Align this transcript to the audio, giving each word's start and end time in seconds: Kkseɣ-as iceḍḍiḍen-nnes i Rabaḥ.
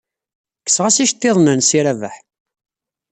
Kkseɣ-as 0.63 0.97
iceḍḍiḍen-nnes 1.03 1.69
i 1.77 1.79
Rabaḥ. 1.85 2.15